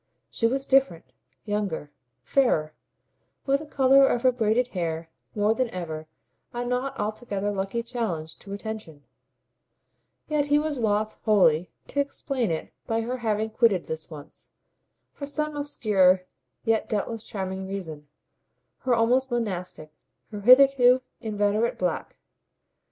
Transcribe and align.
She 0.31 0.47
was 0.47 0.65
different, 0.65 1.13
younger, 1.45 1.91
fairer, 2.23 2.73
with 3.45 3.59
the 3.59 3.67
colour 3.67 4.07
of 4.07 4.23
her 4.23 4.31
braided 4.31 4.69
hair 4.69 5.11
more 5.35 5.53
than 5.53 5.69
ever 5.69 6.07
a 6.53 6.65
not 6.65 6.99
altogether 6.99 7.51
lucky 7.51 7.83
challenge 7.83 8.39
to 8.39 8.51
attention; 8.51 9.03
yet 10.27 10.47
he 10.47 10.57
was 10.57 10.79
loth 10.79 11.19
wholly 11.23 11.69
to 11.89 11.99
explain 11.99 12.49
it 12.49 12.73
by 12.87 13.01
her 13.01 13.17
having 13.17 13.51
quitted 13.51 13.85
this 13.85 14.09
once, 14.09 14.49
for 15.13 15.27
some 15.27 15.55
obscure 15.55 16.21
yet 16.63 16.89
doubtless 16.89 17.21
charming 17.23 17.67
reason, 17.67 18.07
her 18.79 18.95
almost 18.95 19.29
monastic, 19.29 19.91
her 20.31 20.41
hitherto 20.41 21.03
inveterate 21.19 21.77
black. 21.77 22.19